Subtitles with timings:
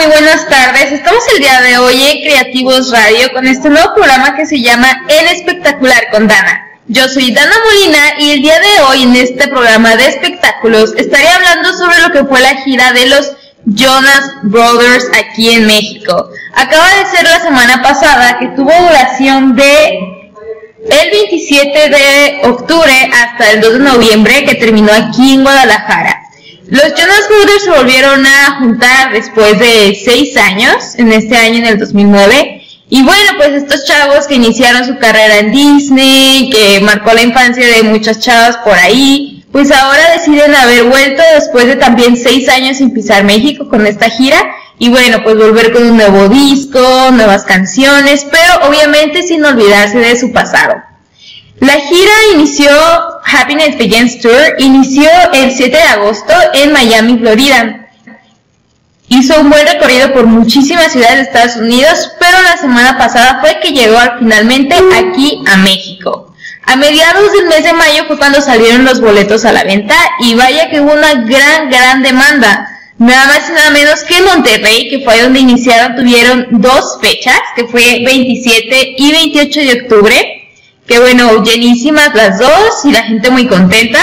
[0.00, 0.92] muy buenas tardes.
[0.92, 4.88] Estamos el día de hoy en Creativos Radio con este nuevo programa que se llama
[5.08, 6.70] El Espectacular con Dana.
[6.86, 11.28] Yo soy Dana Molina y el día de hoy en este programa de espectáculos estaré
[11.28, 13.32] hablando sobre lo que fue la gira de los
[13.66, 16.30] Jonas Brothers aquí en México.
[16.54, 19.98] Acaba de ser la semana pasada que tuvo duración de
[20.88, 26.19] el 27 de octubre hasta el 2 de noviembre que terminó aquí en Guadalajara.
[26.70, 31.66] Los Jonas Brothers se volvieron a juntar después de seis años, en este año, en
[31.66, 32.62] el 2009.
[32.88, 37.66] Y bueno, pues estos chavos que iniciaron su carrera en Disney, que marcó la infancia
[37.66, 42.76] de muchas chavas por ahí, pues ahora deciden haber vuelto después de también seis años
[42.76, 44.38] sin pisar México con esta gira.
[44.78, 50.16] Y bueno, pues volver con un nuevo disco, nuevas canciones, pero obviamente sin olvidarse de
[50.16, 50.76] su pasado.
[51.60, 52.70] La gira inició,
[53.22, 57.90] Happiness Begins Tour, inició el 7 de agosto en Miami, Florida.
[59.08, 63.60] Hizo un buen recorrido por muchísimas ciudades de Estados Unidos, pero la semana pasada fue
[63.60, 66.34] que llegó finalmente aquí a México.
[66.64, 70.34] A mediados del mes de mayo fue cuando salieron los boletos a la venta y
[70.34, 72.70] vaya que hubo una gran, gran demanda.
[72.96, 77.66] Nada más y nada menos que Monterrey, que fue donde iniciaron, tuvieron dos fechas, que
[77.66, 80.39] fue 27 y 28 de octubre
[80.90, 84.00] que bueno, llenísimas las dos y la gente muy contenta.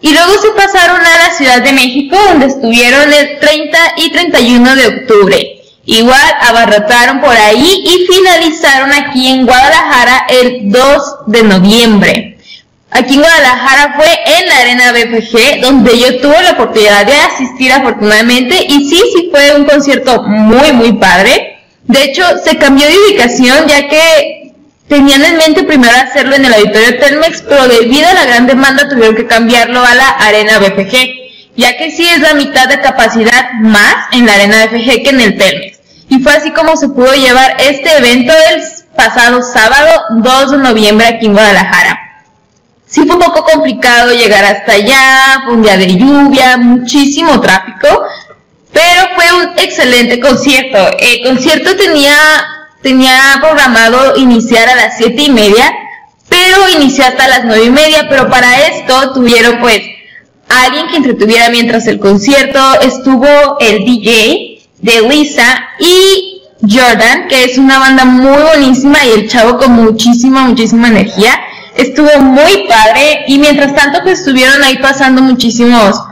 [0.00, 4.74] Y luego se pasaron a la Ciudad de México, donde estuvieron el 30 y 31
[4.74, 5.62] de octubre.
[5.86, 12.38] Igual abarrotaron por ahí y finalizaron aquí en Guadalajara el 2 de noviembre.
[12.90, 17.70] Aquí en Guadalajara fue en la Arena BFG, donde yo tuve la oportunidad de asistir
[17.70, 18.56] afortunadamente.
[18.68, 21.60] Y sí, sí fue un concierto muy, muy padre.
[21.84, 24.43] De hecho, se cambió de ubicación ya que
[24.88, 28.88] Tenían en mente primero hacerlo en el auditorio Telmex, pero debido a la gran demanda
[28.88, 33.52] tuvieron que cambiarlo a la Arena BFG, ya que sí es la mitad de capacidad
[33.60, 35.78] más en la Arena BFG que en el Telmex.
[36.10, 38.62] Y fue así como se pudo llevar este evento el
[38.94, 42.00] pasado sábado 2 de noviembre aquí en Guadalajara.
[42.86, 48.04] Sí fue un poco complicado llegar hasta allá, fue un día de lluvia, muchísimo tráfico,
[48.72, 50.78] pero fue un excelente concierto.
[50.98, 52.14] El concierto tenía
[52.84, 55.72] tenía programado iniciar a las siete y media,
[56.28, 59.80] pero inició hasta las nueve y media, pero para esto tuvieron pues
[60.48, 63.26] alguien que entretuviera mientras el concierto, estuvo
[63.58, 69.56] el DJ de Lisa y Jordan, que es una banda muy buenísima y el chavo
[69.56, 71.40] con muchísima, muchísima energía.
[71.76, 76.02] Estuvo muy padre y mientras tanto pues estuvieron ahí pasando muchísimos,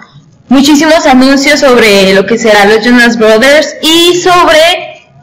[0.49, 4.81] muchísimos anuncios sobre lo que será los Jonas Brothers y sobre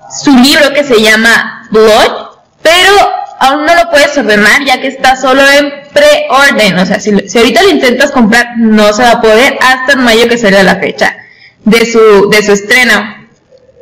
[0.10, 2.30] su libro que se llama Blood,
[2.62, 6.78] pero aún no lo puedes ordenar ya que está solo en preorden.
[6.78, 10.28] O sea, si, ahorita lo intentas comprar, no se va a poder hasta en mayo
[10.28, 11.16] que será la fecha
[11.66, 13.28] de su, de su estreno.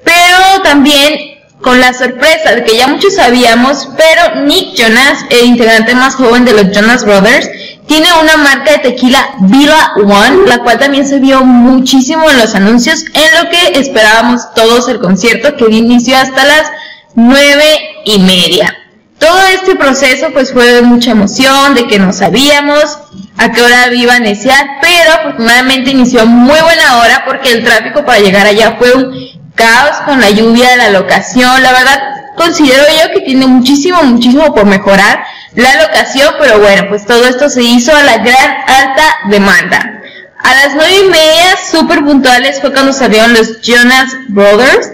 [0.04, 5.96] Pero también con la sorpresa de que ya muchos sabíamos, pero Nick Jonas, el integrante
[5.96, 7.50] más joven de los Jonas Brothers,
[7.88, 12.54] tiene una marca de tequila Villa One, la cual también se vio muchísimo en los
[12.54, 16.72] anuncios, en lo que esperábamos todos el concierto que inició hasta las
[17.16, 18.78] nueve y media.
[19.18, 23.00] Todo este proceso pues fue de mucha emoción, de que no sabíamos
[23.38, 28.06] a qué hora iba a iniciar, pero afortunadamente inició muy buena hora porque el tráfico
[28.06, 31.64] para llegar allá fue un caos con la lluvia de la locación.
[31.64, 32.00] La verdad,
[32.38, 35.24] considero yo que tiene muchísimo, muchísimo por mejorar
[35.56, 40.02] la locación, pero bueno, pues todo esto se hizo a la gran alta demanda.
[40.40, 44.92] A las nueve y media, súper puntuales, fue cuando salieron los Jonas Brothers,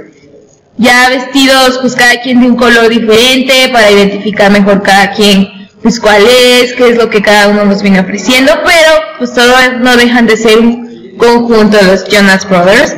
[0.78, 6.00] ya vestidos, pues cada quien de un color diferente, para identificar mejor cada quien, pues
[6.00, 9.98] cuál es, qué es lo que cada uno nos viene ofreciendo, pero pues todos no
[9.98, 12.96] dejan de ser un conjunto de los Jonas Brothers.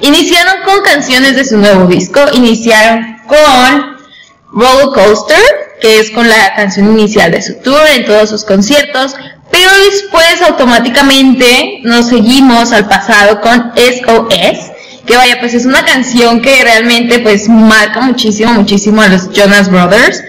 [0.00, 3.98] Iniciaron con canciones de su nuevo disco, iniciaron con
[4.52, 5.40] Roller Coaster,
[5.80, 9.14] que es con la canción inicial de su tour en todos sus conciertos,
[9.50, 14.72] pero después automáticamente nos seguimos al pasado con SOS,
[15.06, 19.70] que vaya, pues es una canción que realmente pues marca muchísimo, muchísimo a los Jonas
[19.70, 20.22] Brothers.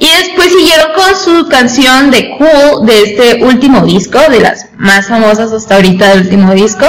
[0.00, 5.06] Y después siguieron con su canción de Cool de este último disco, de las más
[5.06, 6.86] famosas hasta ahorita del último disco.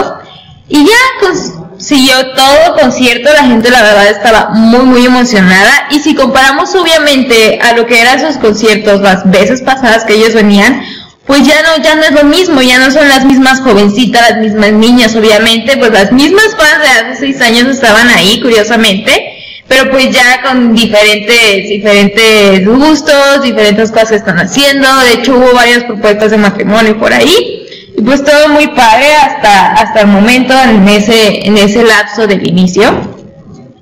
[0.67, 5.87] Y ya con siguió todo concierto, la gente la verdad estaba muy muy emocionada.
[5.91, 10.33] Y si comparamos obviamente a lo que eran sus conciertos las veces pasadas que ellos
[10.33, 10.81] venían,
[11.25, 14.39] pues ya no ya no es lo mismo, ya no son las mismas jovencitas, las
[14.39, 19.37] mismas niñas, obviamente, pues las mismas fans de hace seis años estaban ahí, curiosamente,
[19.67, 25.53] pero pues ya con diferentes diferentes gustos, diferentes cosas que están haciendo, de hecho hubo
[25.53, 27.68] varias propuestas de matrimonio por ahí
[28.01, 33.08] pues todo muy padre hasta, hasta el momento en ese, en ese lapso del inicio.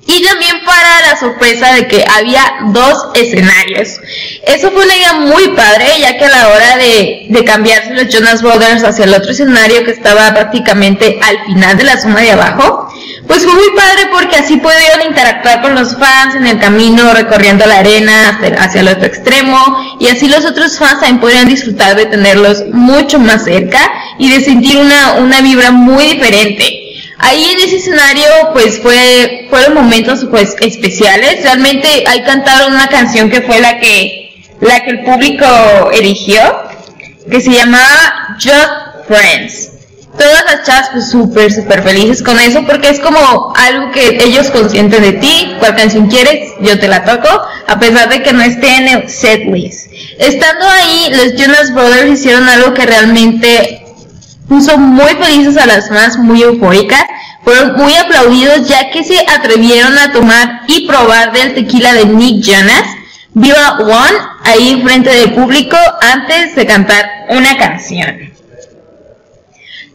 [0.07, 3.99] Y también para la sorpresa de que había dos escenarios.
[4.47, 8.07] Eso fue una idea muy padre, ya que a la hora de, de cambiarse los
[8.07, 12.31] Jonas Brothers hacia el otro escenario que estaba prácticamente al final de la zona de
[12.31, 12.87] abajo,
[13.27, 17.65] pues fue muy padre porque así pudieron interactuar con los fans en el camino recorriendo
[17.65, 19.57] la arena hacia el otro extremo
[19.99, 23.79] y así los otros fans también podrían disfrutar de tenerlos mucho más cerca
[24.17, 26.76] y de sentir una, una vibra muy diferente.
[27.19, 33.29] Ahí en ese escenario pues fue, fueron momentos pues especiales, realmente ahí cantaron una canción
[33.29, 35.45] que fue la que, la que el público
[35.93, 36.39] eligió,
[37.29, 39.71] que se llamaba Just Friends.
[40.17, 44.49] Todas las chavas pues súper, súper felices con eso porque es como algo que ellos
[44.49, 47.29] consienten de ti, cuál canción quieres, yo te la toco,
[47.67, 49.91] a pesar de que no esté en el set list.
[50.17, 53.86] Estando ahí, los Jonas Brothers hicieron algo que realmente
[54.47, 57.03] puso muy felices a las fans, muy eufóricas.
[57.43, 62.43] Fueron muy aplaudidos ya que se atrevieron a tomar y probar del tequila de Nick
[62.43, 62.83] Jonas,
[63.33, 68.33] Viva One, ahí frente del público antes de cantar una canción.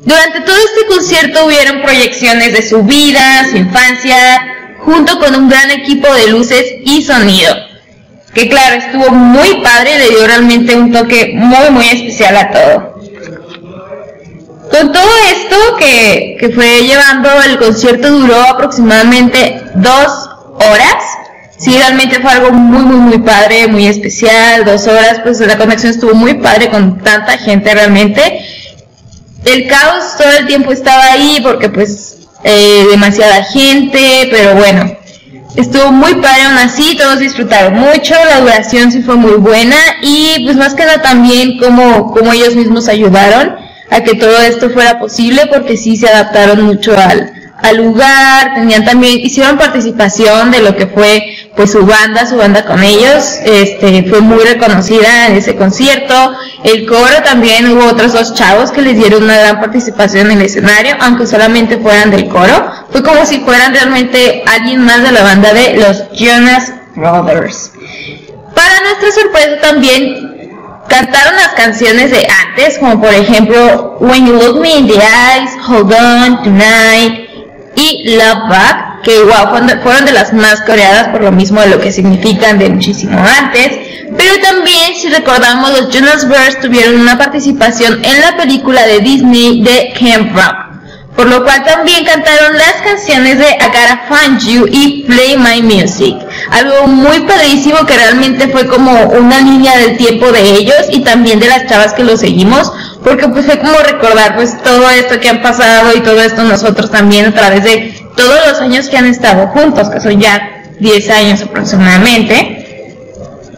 [0.01, 4.17] Durante todo este concierto hubieron proyecciones de su vida, su infancia,
[4.79, 7.55] junto con un gran equipo de luces y sonido.
[8.35, 12.92] Que claro, estuvo muy padre, le dio realmente un toque muy muy especial a todo.
[14.73, 21.05] Con todo esto que, que fue llevando, el concierto duró aproximadamente dos horas.
[21.59, 24.65] Sí, realmente fue algo muy, muy, muy padre, muy especial.
[24.65, 28.47] Dos horas, pues la conexión estuvo muy padre con tanta gente realmente.
[29.45, 34.97] El caos todo el tiempo estaba ahí porque pues eh, demasiada gente, pero bueno,
[35.55, 40.45] estuvo muy padre aún así, todos disfrutaron mucho, la duración sí fue muy buena y
[40.45, 43.62] pues más que nada también como, como ellos mismos ayudaron
[43.93, 47.31] a que todo esto fuera posible porque sí se adaptaron mucho al,
[47.63, 52.65] al lugar, tenían también, hicieron participación de lo que fue pues su banda, su banda
[52.65, 56.15] con ellos, este, fue muy reconocida en ese concierto,
[56.65, 60.47] el coro también hubo otros dos chavos que les dieron una gran participación en el
[60.47, 65.23] escenario, aunque solamente fueran del coro, fue como si fueran realmente alguien más de la
[65.23, 67.73] banda de los Jonas Brothers.
[68.55, 70.32] Para nuestra sorpresa también
[70.89, 75.53] cantaron las canciones de antes, como por ejemplo When You Look Me in the Eyes,
[75.67, 77.29] Hold On, Tonight
[77.77, 81.81] y Love Back, que igual fueron de las más coreadas por lo mismo de lo
[81.81, 83.71] que significan de muchísimo antes.
[84.17, 89.63] Pero también, si recordamos, los Jonas Brothers tuvieron una participación en la película de Disney
[89.63, 90.73] de Camp Rock
[91.17, 95.63] por lo cual también cantaron las canciones de I Gotta Find You y Play My
[95.63, 96.17] Music.
[96.51, 101.41] Algo muy padrísimo que realmente fue como una línea del tiempo de ellos y también
[101.41, 102.73] de las chavas que lo seguimos,
[103.05, 106.91] porque pues fue como recordar pues todo esto que han pasado y todo esto nosotros
[106.91, 111.11] también a través de todos los años que han estado juntos, que son ya 10
[111.11, 112.95] años aproximadamente.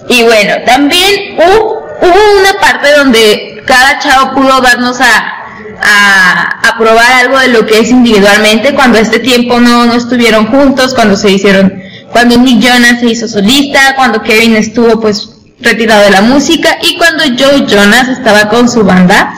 [0.08, 5.34] Y bueno, también hubo, una parte donde cada chavo pudo darnos a
[5.82, 10.94] a, probar algo de lo que es individualmente cuando este tiempo no, no estuvieron juntos,
[10.94, 11.83] cuando se hicieron,
[12.14, 16.96] cuando Nick Jonas se hizo solista, cuando Kevin estuvo pues retirado de la música y
[16.96, 19.34] cuando Joe Jonas estaba con su banda.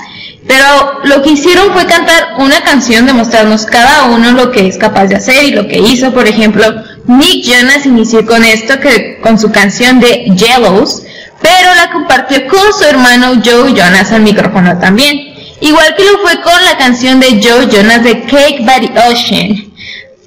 [0.46, 5.06] Pero lo que hicieron fue cantar una canción, demostrarnos cada uno lo que es capaz
[5.06, 6.12] de hacer y lo que hizo.
[6.12, 6.66] Por ejemplo,
[7.06, 11.02] Nick Jonas inició con esto, que con su canción de Yellows,
[11.40, 15.34] pero la compartió con su hermano Joe Jonas al micrófono también.
[15.62, 19.65] Igual que lo fue con la canción de Joe Jonas de Cake by the Ocean.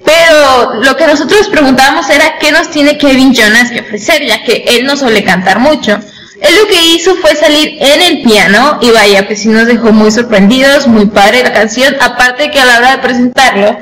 [0.09, 4.63] Pero lo que nosotros preguntábamos era qué nos tiene Kevin Jonas que ofrecer, ya que
[4.69, 5.99] él no suele cantar mucho.
[6.41, 9.91] Él lo que hizo fue salir en el piano y vaya, pues sí nos dejó
[9.91, 13.77] muy sorprendidos, muy padre la canción, aparte que a la hora de presentarlo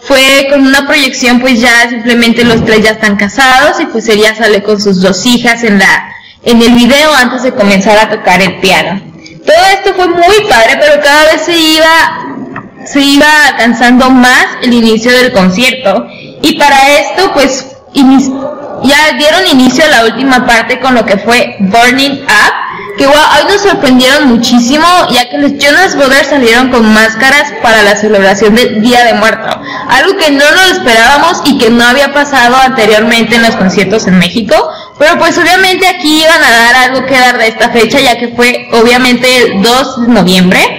[0.00, 4.20] fue con una proyección pues ya simplemente los tres ya están casados y pues él
[4.20, 8.08] ya sale con sus dos hijas en la en el video antes de comenzar a
[8.08, 9.02] tocar el piano.
[9.44, 12.37] Todo esto fue muy padre, pero cada vez se iba,
[12.84, 16.06] se iba alcanzando más el inicio del concierto.
[16.42, 21.56] Y para esto, pues, ya dieron inicio a la última parte con lo que fue
[21.60, 26.92] Burning Up, que wow, hoy nos sorprendieron muchísimo, ya que los Jonas Brothers salieron con
[26.92, 31.70] máscaras para la celebración del Día de Muerto, algo que no lo esperábamos y que
[31.70, 34.54] no había pasado anteriormente en los conciertos en México,
[34.98, 38.28] pero pues obviamente aquí iban a dar algo que dar de esta fecha, ya que
[38.28, 40.77] fue obviamente el 2 de noviembre.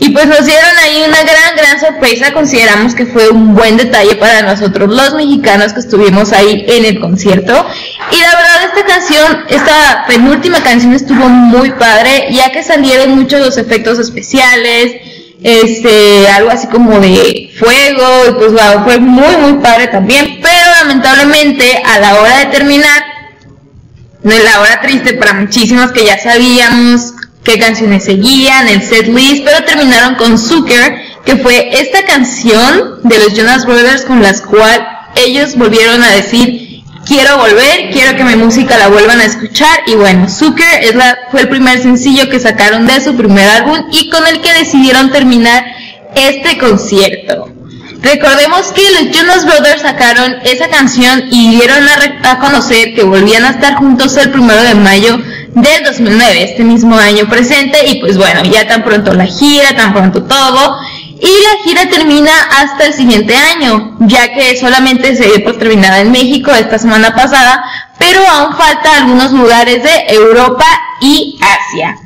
[0.00, 2.32] Y pues nos dieron ahí una gran, gran sorpresa.
[2.32, 7.00] Consideramos que fue un buen detalle para nosotros los mexicanos que estuvimos ahí en el
[7.00, 7.66] concierto.
[8.12, 13.40] Y la verdad esta canción, esta penúltima canción estuvo muy padre, ya que salieron muchos
[13.40, 14.94] los efectos especiales,
[15.42, 20.70] este, algo así como de fuego, y pues bueno, fue muy, muy padre también, pero
[20.80, 23.02] lamentablemente a la hora de terminar,
[24.22, 27.12] no es la hora triste para muchísimos que ya sabíamos
[27.48, 33.18] qué canciones seguían, el set list, pero terminaron con Zucker, que fue esta canción de
[33.18, 34.86] los Jonas Brothers con las cual
[35.16, 39.94] ellos volvieron a decir, quiero volver, quiero que mi música la vuelvan a escuchar, y
[39.94, 44.10] bueno, Zucker es la, fue el primer sencillo que sacaron de su primer álbum y
[44.10, 45.64] con el que decidieron terminar
[46.14, 47.50] este concierto.
[48.02, 53.50] Recordemos que los Jonas Brothers sacaron esa canción y dieron a, conocer que volvían a
[53.50, 55.18] estar juntos el primero de mayo
[55.62, 59.92] del 2009, este mismo año presente, y pues bueno, ya tan pronto la gira, tan
[59.92, 60.78] pronto todo,
[61.20, 66.00] y la gira termina hasta el siguiente año, ya que solamente se dio por terminada
[66.00, 67.64] en México esta semana pasada,
[67.98, 70.66] pero aún falta algunos lugares de Europa
[71.00, 71.96] y Asia.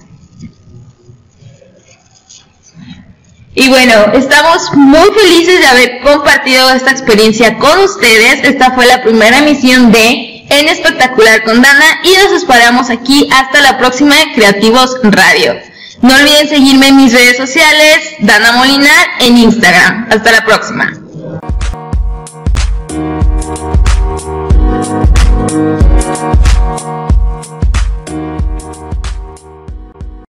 [3.55, 8.43] Y bueno, estamos muy felices de haber compartido esta experiencia con ustedes.
[8.45, 13.63] Esta fue la primera emisión de En Espectacular con Dana y nos esperamos aquí hasta
[13.63, 15.55] la próxima Creativos Radio.
[16.03, 20.09] No olviden seguirme en mis redes sociales, Dana Molina en Instagram.
[20.11, 21.02] Hasta la próxima.